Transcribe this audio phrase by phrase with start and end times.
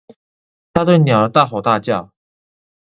[0.73, 2.11] 他對鳥兒大吼大叫！